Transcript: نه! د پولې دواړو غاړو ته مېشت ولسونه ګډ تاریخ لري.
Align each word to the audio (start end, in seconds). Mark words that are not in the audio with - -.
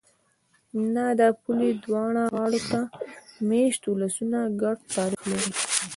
نه! 0.93 1.05
د 1.19 1.21
پولې 1.41 1.69
دواړو 1.83 2.23
غاړو 2.35 2.61
ته 2.71 2.79
مېشت 3.49 3.83
ولسونه 3.87 4.37
ګډ 4.61 4.77
تاریخ 4.95 5.21
لري. 5.31 5.51